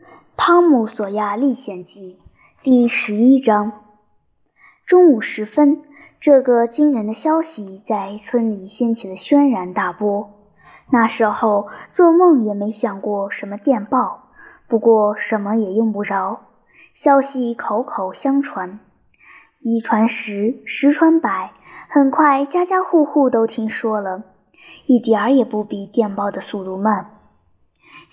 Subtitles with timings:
[0.36, 2.18] 《汤姆·索亚历险记》
[2.64, 3.84] 第十一章。
[4.84, 5.82] 中午时分，
[6.20, 10.30] 这个惊人的消息在村里掀起了轩然大波。
[10.90, 14.30] 那时候做梦也没想过什么电报，
[14.66, 16.40] 不过什么也用不着。
[16.92, 18.80] 消息口口相传，
[19.60, 21.52] 一传十，十传百，
[21.88, 24.24] 很快家家户户都听说了，
[24.86, 27.13] 一点儿也不比电报的速度慢。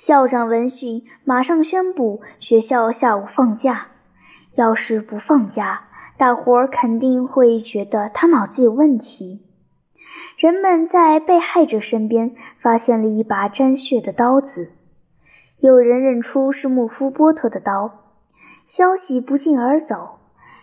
[0.04, 3.90] 校长闻讯，马上宣布学校下午放假。
[4.56, 9.46] 要是不放假，大伙儿肯定会觉得他脑子有问题。
[10.36, 14.72] 人们在被害者身边发现了一把沾血的刀子，
[15.60, 18.00] 有人认出是穆夫波特的刀。
[18.66, 20.18] 消息不胫而走，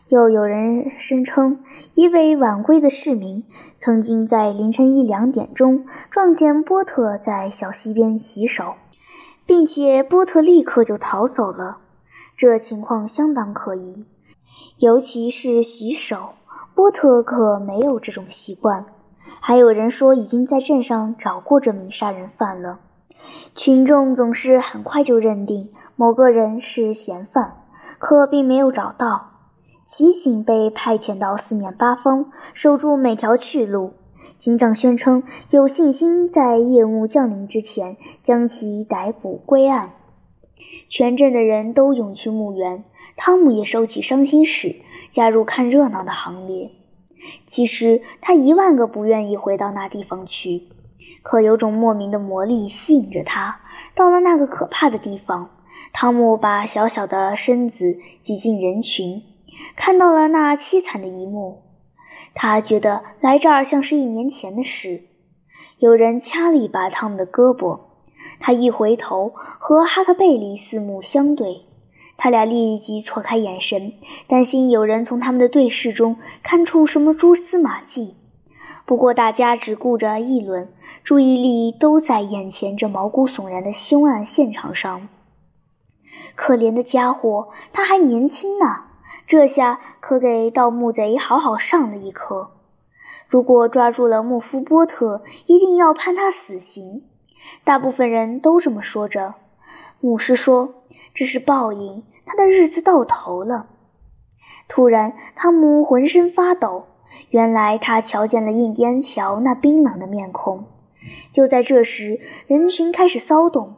[0.08, 1.62] 又有人声称
[1.94, 3.44] 一位晚归的市民
[3.78, 8.74] 曾经在凌晨一两点钟撞见波特在小溪边洗手。
[9.48, 11.78] 并且波特立刻就逃走了，
[12.36, 14.04] 这情况相当可疑，
[14.76, 16.34] 尤其是洗手。
[16.74, 18.84] 波特可没有这种习惯。
[19.40, 22.80] 还有人说已经在镇上找过这名杀人犯了。
[23.54, 27.62] 群众总是很快就认定某个人是嫌犯，
[27.98, 29.30] 可并没有找到。
[29.86, 33.94] 骑警被派遣到四面八方，守住每条去路。
[34.38, 39.94] 警长宣称有信心在夜幕降临之前将其逮捕归案。
[40.88, 42.84] 全镇的人都涌去墓园，
[43.16, 44.76] 汤姆也收起伤心事，
[45.10, 46.70] 加入看热闹的行列。
[47.48, 50.68] 其实他一万个不愿意回到那地方去，
[51.22, 53.60] 可有种莫名的魔力吸引着他。
[53.96, 55.50] 到了那个可怕的地方，
[55.92, 59.24] 汤姆把小小的身子挤进人群，
[59.74, 61.62] 看到了那凄惨的一幕。
[62.34, 65.04] 他觉得来这儿像是一年前的事。
[65.78, 67.80] 有人掐了一把汤姆的胳膊，
[68.40, 71.66] 他一回头和哈克贝里四目相对，
[72.16, 73.92] 他俩立即错开眼神，
[74.26, 78.16] 担心有人从他们的对视中看出什么蛛丝马迹。
[78.84, 80.72] 不过大家只顾着议论，
[81.04, 85.08] 注意力都在眼前这毛骨悚然的凶案现场上。
[86.34, 88.87] 可怜的家伙，他还年轻呢。
[89.26, 92.52] 这下可给盗墓贼好好上了一课。
[93.28, 97.04] 如果抓住了穆夫波特，一定要判他死刑。
[97.64, 99.34] 大部分人都这么说着。
[100.00, 100.82] 牧师说
[101.14, 103.68] ：“这是报应，他的日子到头了。”
[104.68, 106.86] 突然，汤姆浑身发抖。
[107.30, 110.66] 原来他瞧见了印第安乔那冰冷的面孔。
[111.32, 113.76] 就在这时，人群开始骚动，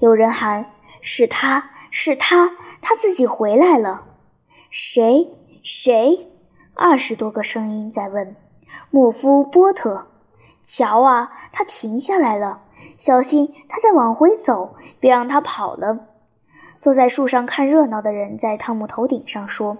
[0.00, 2.50] 有人喊：“是他，是他，
[2.82, 4.04] 他自己回来了。”
[4.70, 5.30] 谁？
[5.62, 6.28] 谁？
[6.74, 8.36] 二十多个声音在问。
[8.90, 10.08] 穆夫波特，
[10.62, 12.60] 瞧啊，他停下来了，
[12.98, 16.06] 小心他在往回走，别让他跑了。
[16.78, 19.78] 坐在树上看热闹的人在汤姆头顶上说：“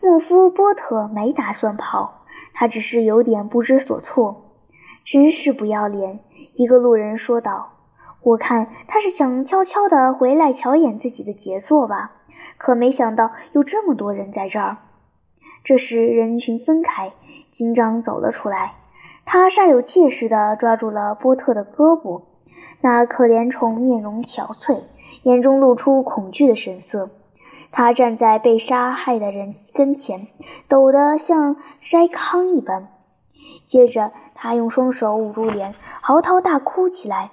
[0.00, 2.24] 穆夫波特没打算跑，
[2.54, 4.44] 他只是有点不知所措。”
[5.04, 6.20] 真是不要脸！
[6.54, 7.72] 一个路人说道。
[8.22, 12.15] 我看他是想悄悄地回来瞧一眼自己的杰作吧，
[12.58, 14.78] 可没想到有这么多人在这儿。
[15.64, 17.12] 这时人群分开，
[17.50, 18.74] 警长走了出来，
[19.24, 22.22] 他煞有介事地抓住了波特的胳膊。
[22.80, 24.84] 那可怜虫面容憔悴，
[25.24, 27.10] 眼中露出恐惧的神色。
[27.72, 30.28] 他站在被杀害的人跟前，
[30.68, 32.88] 抖得像筛糠一般。
[33.64, 37.32] 接着他用双手捂住脸，嚎啕大哭起来。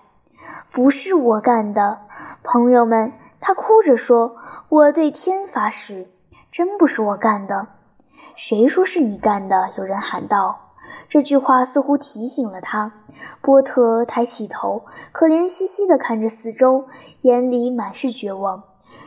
[0.72, 2.00] 不是我干的，
[2.44, 4.38] 朋友们，他哭着说
[4.70, 6.08] ：“我对天发誓，
[6.52, 7.68] 真不是我干的。”
[8.36, 9.70] 谁说是你干的？
[9.78, 10.60] 有人喊道。
[11.08, 12.94] 这句话似乎提醒了他。
[13.42, 16.88] 波特抬起头，可怜兮兮地看着四周，
[17.22, 18.64] 眼里满是绝望。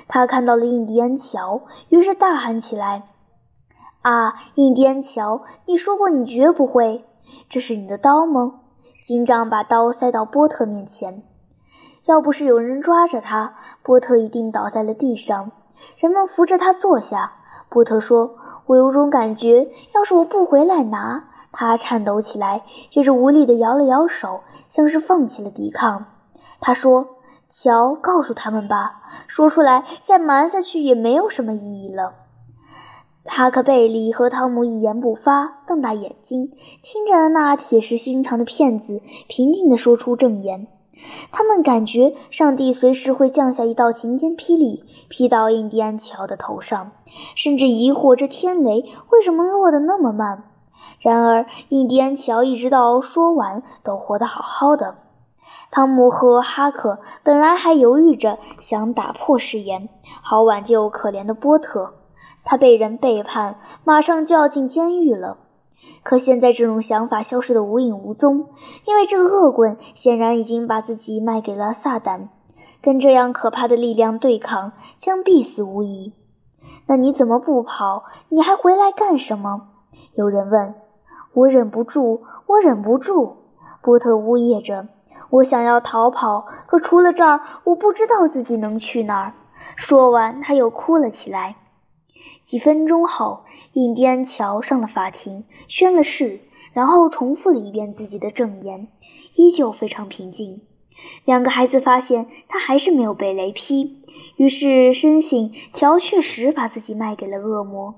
[0.09, 3.03] 他看到了印第安乔，于是大喊起来
[4.03, 5.43] ：“啊，印第安乔！
[5.67, 7.05] 你说过你绝不会。
[7.49, 8.61] 这是你的刀吗？”
[9.07, 11.23] 警长把刀塞到波特面前。
[12.07, 15.53] 要不是有人抓着他，波特一定倒在了地上。
[15.97, 17.35] 人们扶着他坐下。
[17.69, 18.35] 波特说
[18.67, 26.07] ：“我有种感觉，要是我不回来拿……”他颤抖起来，接着无力地摇了摇手，像是放弃了抵抗。
[26.61, 27.11] 他说
[27.49, 32.15] ：“乔，告诉他们吧，说出来再瞒下去也没有什么意义了。”
[33.29, 36.53] 哈克贝里和汤姆一言不发，瞪大眼睛
[36.83, 40.69] 听着那铁石心肠的骗子平静地说出正言。
[41.31, 46.93] 他们感觉上帝随时会降下一道晴天霹雳，劈到印第安乔的头上，
[47.35, 50.45] 甚至疑惑这天雷为什么落得那么慢。
[51.01, 54.97] 然而，印第安乔一直到说完都活得好好的。
[55.71, 59.89] 汤姆和哈克本来还犹豫着想打破誓言，
[60.23, 61.93] 好挽救可怜的波特。
[62.45, 65.39] 他被人背叛，马上就要进监狱了。
[66.03, 68.49] 可现在这种想法消失得无影无踪，
[68.87, 72.29] 因为这个恶棍显然已经把自己卖给了撒旦。
[72.81, 76.13] 跟这样可怕的力量对抗，将必死无疑。
[76.87, 78.05] 那你怎么不跑？
[78.29, 79.69] 你还回来干什么？
[80.15, 80.75] 有人问。
[81.33, 83.37] 我忍不住，我忍不住。
[83.83, 84.89] 波特呜咽着。
[85.31, 89.35] 我想要逃跑，可除了这儿，我不知道自己能去哪儿。
[89.77, 91.57] 说完，他又哭了起来。
[92.47, 96.39] 几分钟后，印第安乔上了法庭，宣了誓，
[96.73, 98.87] 然后重复了一遍自己的证言，
[99.35, 100.61] 依旧非常平静。
[101.25, 104.01] 两个孩子发现他还是没有被雷劈，
[104.37, 107.97] 于是深信乔确实把自己卖给了恶魔。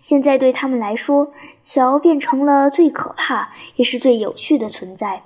[0.00, 1.32] 现在对他们来说，
[1.62, 5.24] 乔变成了最可怕也是最有趣的存在。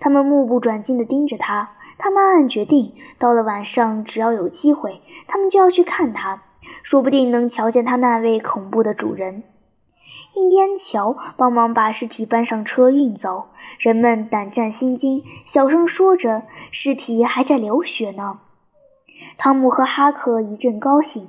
[0.00, 1.74] 他们目不转睛地盯着他。
[1.98, 6.44] 他们暗暗决定，到了晚上，只要有机会，他们就要去看他，
[6.82, 9.42] 说不定能瞧见他那位恐怖的主人。
[10.34, 13.48] 印第安乔帮忙把尸体搬上车运走，
[13.78, 18.40] 人们胆战心惊，小声说着：“尸体还在流血呢。”
[19.36, 21.28] 汤姆和哈克一阵高兴，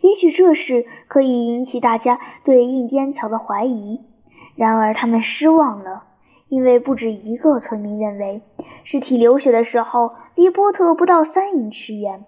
[0.00, 4.00] 也许这事可以引起大家对印第安乔的怀疑。
[4.56, 6.04] 然而他们失望了。
[6.48, 8.40] 因为不止一个村民认为，
[8.82, 12.24] 尸体流血的时候离波特不到三英尺远。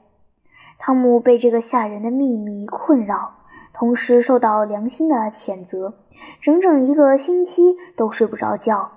[0.83, 3.35] 汤姆被这个吓人的秘密困扰，
[3.75, 5.93] 同时受到良心的谴责，
[6.41, 8.93] 整整一个星期都睡不着觉。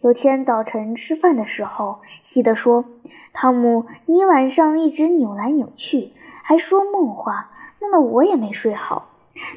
[0.00, 2.86] 有天早晨吃饭的时候，西德说
[3.34, 7.50] ：“汤姆，你晚上一直扭来扭去，还说梦话，
[7.82, 9.10] 弄得我也没睡好。”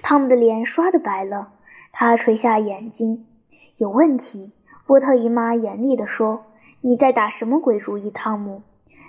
[0.04, 1.54] 汤姆的脸刷的白了，
[1.94, 3.26] 他垂下眼睛
[3.78, 4.52] ：“有问题。”
[4.86, 6.44] 波特姨妈严厉地说
[6.82, 8.62] ：“你在打什么鬼主意，汤姆？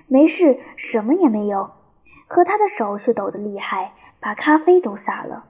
[0.07, 1.71] 没事，什么也没有。”
[2.33, 5.45] 可他的手却抖得厉害，把咖啡都洒了。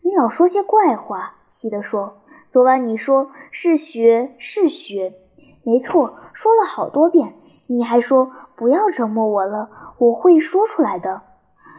[0.00, 5.18] 你老说些怪话，西德说：“昨晚你说是雪，是雪，
[5.64, 7.34] 没错，说了好多遍。
[7.66, 9.68] 你还说不要折磨我了，
[9.98, 11.20] 我会说出来的。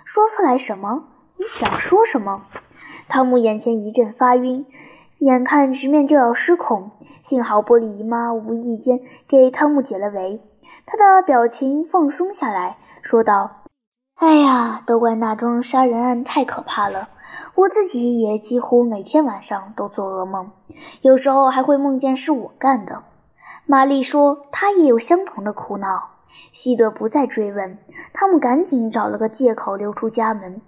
[0.06, 1.06] 说出来什么？
[1.38, 2.44] 你想说什么？”
[3.10, 4.68] 汤姆眼前一阵发晕。
[5.18, 6.92] 眼看局面就要失控，
[7.24, 10.40] 幸好波利姨妈无意间给汤姆解了围，
[10.86, 13.64] 他的表情放松下来，说道
[14.16, 17.10] ：“哎呀，都怪那桩杀人案太可怕了，
[17.54, 20.52] 我自己也几乎每天晚上都做噩梦，
[21.02, 23.04] 有时候还会梦见是我干的。”
[23.68, 26.12] 玛丽说：“她也有相同的苦恼。”
[26.52, 27.78] 西德不再追问，
[28.14, 30.62] 汤姆赶紧找了个借口溜出家门。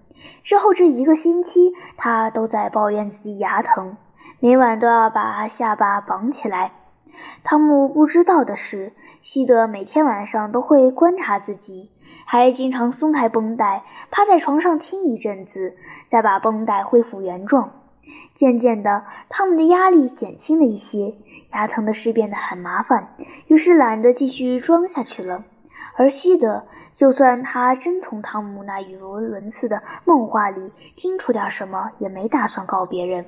[0.44, 3.96] 之后这一个星期，他都在抱怨自己牙疼。
[4.40, 6.72] 每晚都要把下巴绑起来。
[7.44, 11.92] 汤姆不知道的是，西德每天晚上都会观察自己，
[12.26, 15.76] 还经常松开绷带，趴在床上听一阵子，
[16.08, 17.72] 再把绷带恢复原状。
[18.34, 21.16] 渐渐的，汤姆的压力减轻了一些，
[21.52, 23.16] 牙疼的事变得很麻烦，
[23.48, 25.44] 于是懒得继续装下去了。
[25.96, 33.26] 而西德，就算他真从汤姆那语无伦次的梦话里听出点什么，也没打算告别人。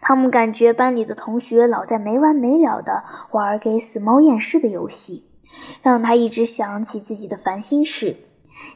[0.00, 5.24] 汤姆感觉班里的同学老在没完没了的玩给死猫验尸的游戏，
[5.82, 8.16] 让他一直想起自己的烦心事。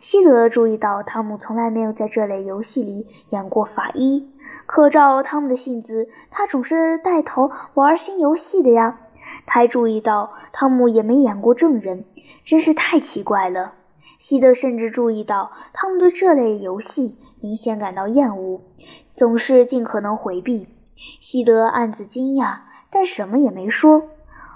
[0.00, 4.30] 希德注意到汤姆从来没有在这类游戏里演过法医，
[4.66, 9.00] 可照汤姆的性子，他总是带头玩新游戏的呀。
[9.46, 12.04] 他还注意到汤姆也没演过证人，
[12.44, 13.74] 真是太奇怪了。
[14.18, 18.60] 希德甚至注意到汤姆对这类游戏明显感到厌恶，
[19.14, 20.68] 总是尽可能回避。
[21.20, 24.02] 西德暗自惊讶，但什么也没说。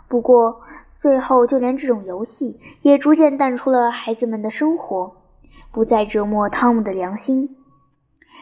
[0.08, 0.60] 不过
[0.92, 5.16] 最后，就连这种游戏也逐渐淡出了孩子们的生活，
[5.72, 7.56] 不再折磨汤姆的良心。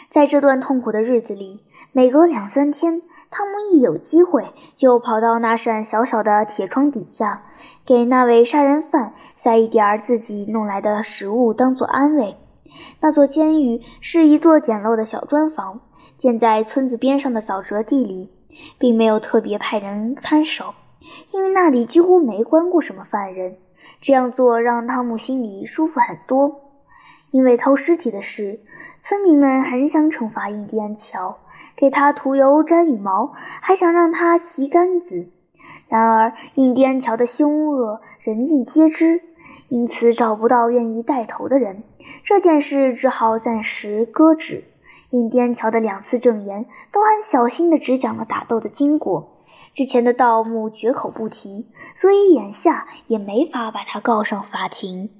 [0.08, 7.42] 在这段痛苦的日子里，每隔两三天，汤姆一有机会就跑到那扇小小的铁窗底下，
[7.84, 12.36] 给那位杀人犯塞一点儿自己弄来的食物当做安慰。
[13.00, 15.80] 那座监狱是一座简陋的小砖房。
[16.16, 18.30] 建在村子边上的沼泽地里，
[18.78, 20.74] 并没有特别派人看守，
[21.32, 23.56] 因为那里几乎没关过什么犯人。
[24.00, 26.60] 这样做让汤姆心里舒服很多。
[27.32, 28.60] 因为偷尸体的事，
[29.00, 31.38] 村民们很想惩罚印第安乔，
[31.74, 35.26] 给他涂油沾羽毛，还想让他骑杆子。
[35.88, 39.20] 然而，印第安乔的凶恶人尽皆知，
[39.68, 41.82] 因此找不到愿意带头的人，
[42.22, 44.64] 这件事只好暂时搁置。
[45.10, 55.10] 印第安乔的两次证言都很小心的只讲了打斗的经过，之前的盗墓绝口不提，所以眼下也没法把他告上法庭。